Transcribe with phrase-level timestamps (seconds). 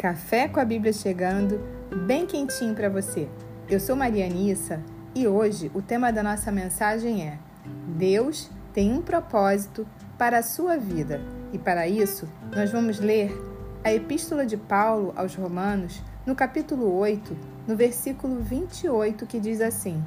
[0.00, 1.60] Café com a Bíblia chegando,
[2.06, 3.28] bem quentinho para você.
[3.68, 4.80] Eu sou Marianissa
[5.14, 7.36] e hoje o tema da nossa mensagem é:
[7.98, 11.20] Deus tem um propósito para a sua vida.
[11.52, 12.26] E para isso,
[12.56, 13.30] nós vamos ler
[13.84, 17.36] a Epístola de Paulo aos Romanos, no capítulo 8,
[17.68, 20.02] no versículo 28, que diz assim: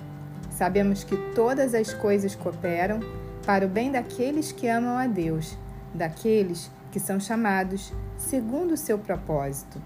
[0.50, 2.99] Sabemos que todas as coisas cooperam
[3.46, 5.55] para o bem daqueles que amam a Deus,
[5.94, 9.82] daqueles que são chamados segundo o seu propósito.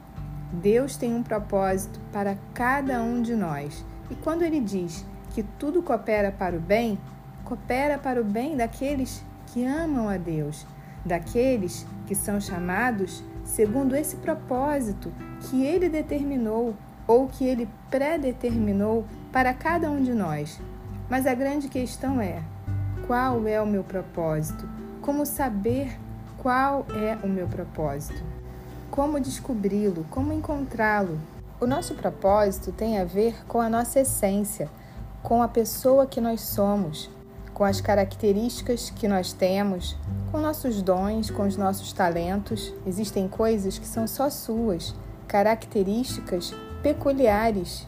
[0.52, 3.84] Deus tem um propósito para cada um de nós.
[4.10, 6.98] E quando ele diz que tudo coopera para o bem,
[7.44, 10.66] coopera para o bem daqueles que amam a Deus,
[11.06, 15.12] daqueles que são chamados segundo esse propósito
[15.42, 20.60] que ele determinou ou que ele predeterminou para cada um de nós.
[21.10, 22.42] Mas a grande questão é:
[23.06, 24.68] qual é o meu propósito?
[25.02, 25.98] Como saber
[26.38, 28.24] qual é o meu propósito?
[28.92, 30.06] Como descobri-lo?
[30.10, 31.20] Como encontrá-lo?
[31.60, 34.70] O nosso propósito tem a ver com a nossa essência,
[35.24, 37.10] com a pessoa que nós somos,
[37.54, 39.98] com as características que nós temos,
[40.32, 42.72] com nossos dons, com os nossos talentos.
[42.86, 44.94] Existem coisas que são só suas,
[45.28, 47.86] características peculiares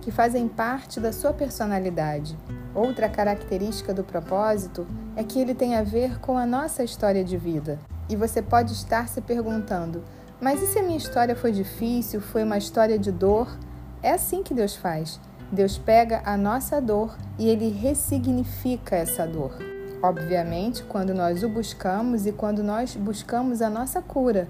[0.00, 2.38] que fazem parte da sua personalidade.
[2.74, 7.36] Outra característica do propósito é que ele tem a ver com a nossa história de
[7.36, 7.78] vida.
[8.08, 10.02] E você pode estar se perguntando:
[10.40, 13.48] mas e se a minha história foi difícil, foi uma história de dor?
[14.02, 15.18] É assim que Deus faz.
[15.50, 19.52] Deus pega a nossa dor e ele ressignifica essa dor.
[20.00, 24.46] Obviamente, quando nós o buscamos e quando nós buscamos a nossa cura,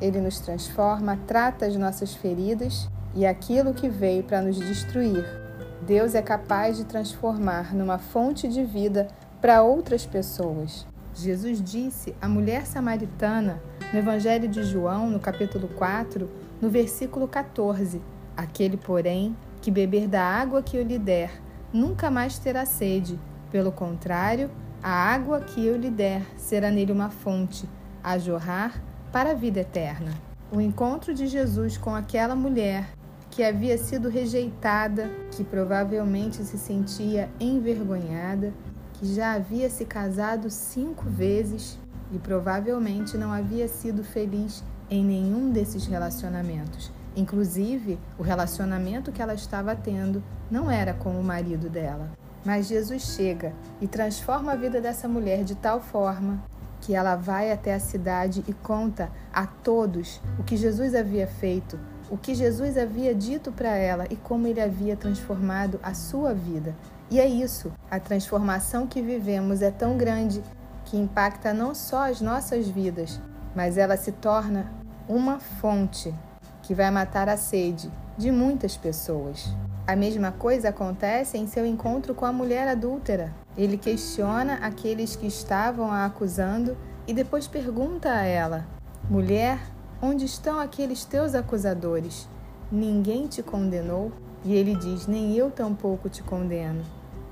[0.00, 5.41] ele nos transforma, trata as nossas feridas e aquilo que veio para nos destruir.
[5.82, 9.08] Deus é capaz de transformar numa fonte de vida
[9.40, 10.86] para outras pessoas.
[11.12, 13.60] Jesus disse à mulher samaritana
[13.92, 18.00] no Evangelho de João, no capítulo 4, no versículo 14:
[18.36, 21.42] Aquele, porém, que beber da água que eu lhe der,
[21.72, 23.18] nunca mais terá sede.
[23.50, 27.68] Pelo contrário, a água que eu lhe der será nele uma fonte,
[28.04, 30.12] a jorrar para a vida eterna.
[30.52, 32.86] O encontro de Jesus com aquela mulher
[33.32, 38.52] que havia sido rejeitada, que provavelmente se sentia envergonhada,
[38.92, 41.78] que já havia se casado cinco vezes
[42.12, 46.92] e provavelmente não havia sido feliz em nenhum desses relacionamentos.
[47.16, 52.10] Inclusive, o relacionamento que ela estava tendo não era com o marido dela.
[52.44, 56.44] Mas Jesus chega e transforma a vida dessa mulher de tal forma
[56.82, 61.78] que ela vai até a cidade e conta a todos o que Jesus havia feito,
[62.12, 66.76] o que Jesus havia dito para ela e como ele havia transformado a sua vida.
[67.10, 70.42] E é isso, a transformação que vivemos é tão grande
[70.84, 73.18] que impacta não só as nossas vidas,
[73.56, 74.70] mas ela se torna
[75.08, 76.14] uma fonte
[76.60, 79.48] que vai matar a sede de muitas pessoas.
[79.86, 83.32] A mesma coisa acontece em seu encontro com a mulher adúltera.
[83.56, 88.66] Ele questiona aqueles que estavam a acusando e depois pergunta a ela:
[89.08, 89.58] Mulher,
[90.02, 92.28] onde estão aqueles teus acusadores?
[92.70, 94.12] Ninguém te condenou?
[94.44, 96.84] E ele diz: Nem eu tampouco te condeno.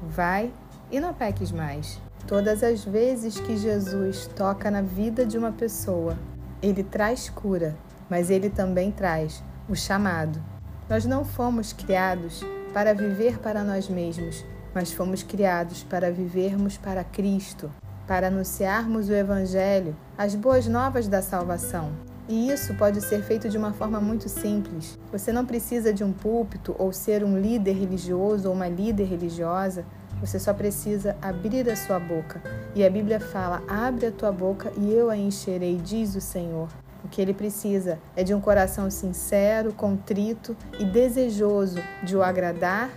[0.08, 0.50] Vai
[0.91, 2.00] e não peques mais.
[2.26, 6.16] Todas as vezes que Jesus toca na vida de uma pessoa,
[6.62, 7.76] ele traz cura
[8.10, 10.42] mas ele também traz o chamado.
[10.88, 12.44] Nós não fomos criados
[12.75, 14.44] para viver para nós mesmos,
[14.75, 17.72] mas fomos criados para vivermos para Cristo,
[18.09, 21.92] para anunciarmos o Evangelho, as boas novas da salvação.
[22.30, 24.96] E isso pode ser feito de uma forma muito simples.
[25.10, 29.84] Você não precisa de um púlpito ou ser um líder religioso ou uma líder religiosa.
[30.20, 32.41] Você só precisa abrir a sua boca.
[32.72, 36.68] E a Bíblia fala: abre a tua boca e eu a encherei, diz o Senhor.
[37.04, 42.91] O que ele precisa é de um coração sincero, contrito e desejoso de o agradar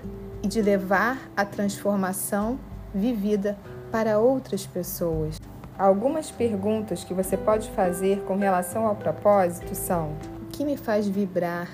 [0.43, 2.59] e de levar a transformação
[2.93, 3.57] vivida
[3.91, 5.39] para outras pessoas.
[5.77, 11.07] Algumas perguntas que você pode fazer com relação ao propósito são: o que me faz
[11.07, 11.67] vibrar?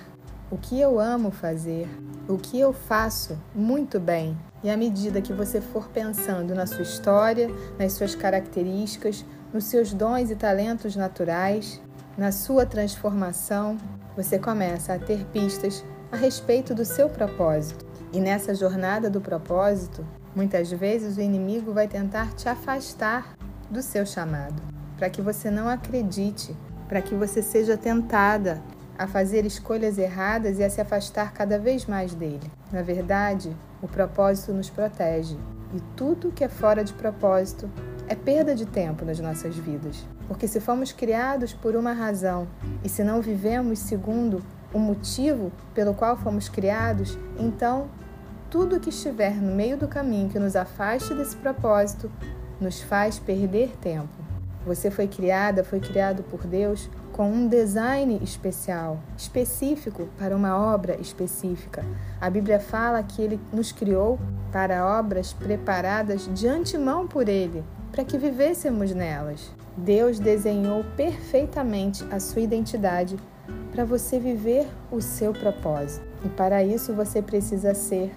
[0.50, 1.88] O que eu amo fazer?
[2.28, 4.38] O que eu faço muito bem?
[4.64, 9.94] E à medida que você for pensando na sua história, nas suas características, nos seus
[9.94, 11.82] dons e talentos naturais,
[12.18, 13.78] na sua transformação,
[14.16, 17.86] você começa a ter pistas a respeito do seu propósito.
[18.14, 20.06] E nessa jornada do propósito,
[20.36, 23.38] muitas vezes o inimigo vai tentar te afastar
[23.70, 24.62] do seu chamado,
[24.98, 26.56] para que você não acredite,
[26.88, 28.62] para que você seja tentada
[28.98, 32.52] a fazer escolhas erradas e a se afastar cada vez mais dele.
[32.72, 35.38] Na verdade, o propósito nos protege
[35.74, 37.70] e tudo que é fora de propósito
[38.08, 40.06] é perda de tempo nas nossas vidas.
[40.28, 42.48] Porque se fomos criados por uma razão
[42.84, 44.44] e se não vivemos segundo
[44.74, 47.88] o motivo pelo qual fomos criados, então
[48.50, 52.12] tudo que estiver no meio do caminho que nos afaste desse propósito
[52.60, 54.10] nos faz perder tempo.
[54.66, 61.00] Você foi criada, foi criado por Deus com um design especial, específico para uma obra
[61.00, 61.84] específica.
[62.20, 64.20] A Bíblia fala que ele nos criou
[64.52, 69.50] para obras preparadas de antemão por ele, para que vivêssemos nelas.
[69.76, 73.18] Deus desenhou perfeitamente a sua identidade
[73.72, 76.06] para você viver o seu propósito.
[76.24, 78.14] E para isso você precisa ser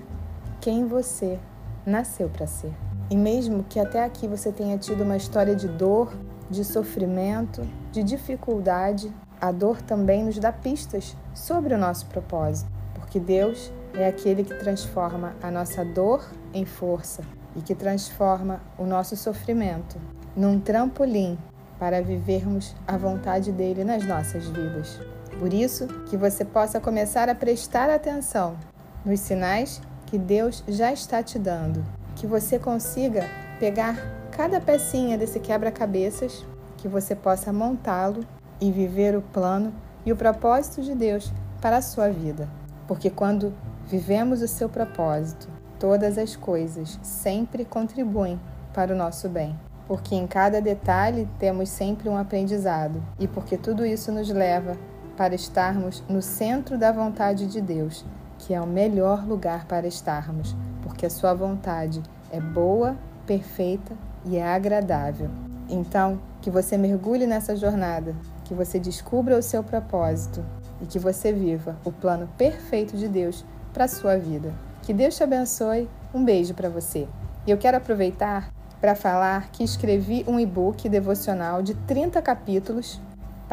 [0.61, 1.39] quem você
[1.87, 2.73] nasceu para ser.
[3.13, 6.15] E mesmo que até aqui você tenha tido uma história de dor,
[6.49, 7.61] de sofrimento,
[7.91, 14.07] de dificuldade, a dor também nos dá pistas sobre o nosso propósito, porque Deus é
[14.07, 17.23] aquele que transforma a nossa dor em força
[17.55, 19.99] e que transforma o nosso sofrimento
[20.35, 21.39] num trampolim
[21.79, 24.99] para vivermos a vontade dele nas nossas vidas.
[25.39, 28.57] Por isso, que você possa começar a prestar atenção
[29.05, 33.25] nos sinais que Deus já está te dando que você consiga
[33.59, 33.97] pegar
[34.31, 36.45] cada pecinha desse quebra-cabeças,
[36.79, 38.25] que você possa montá-lo
[38.61, 39.73] e viver o plano
[40.05, 42.49] e o propósito de Deus para a sua vida.
[42.89, 43.55] Porque quando
[43.87, 45.49] vivemos o seu propósito,
[45.79, 48.41] todas as coisas sempre contribuem
[48.73, 49.59] para o nosso bem.
[49.87, 54.77] Porque em cada detalhe temos sempre um aprendizado e porque tudo isso nos leva
[55.17, 58.05] para estarmos no centro da vontade de Deus,
[58.39, 60.57] que é o melhor lugar para estarmos
[61.03, 62.01] porque a sua vontade
[62.31, 62.97] é boa,
[63.27, 63.93] perfeita
[64.25, 65.29] e é agradável.
[65.69, 68.15] Então, que você mergulhe nessa jornada,
[68.45, 70.45] que você descubra o seu propósito
[70.81, 74.55] e que você viva o plano perfeito de Deus para a sua vida.
[74.83, 75.89] Que Deus te abençoe.
[76.15, 77.09] Um beijo para você.
[77.49, 83.01] E eu quero aproveitar para falar que escrevi um e-book devocional de 30 capítulos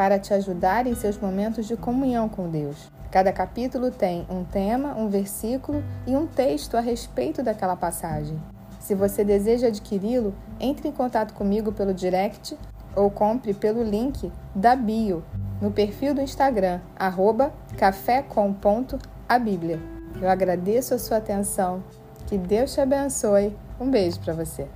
[0.00, 2.90] para te ajudar em seus momentos de comunhão com Deus.
[3.10, 8.42] Cada capítulo tem um tema, um versículo e um texto a respeito daquela passagem.
[8.78, 12.56] Se você deseja adquiri-lo, entre em contato comigo pelo direct
[12.96, 15.22] ou compre pelo link da bio
[15.60, 19.78] no perfil do Instagram, arroba cafécom.abíblia.
[20.18, 21.84] Eu agradeço a sua atenção,
[22.26, 23.54] que Deus te abençoe.
[23.78, 24.66] Um beijo para você.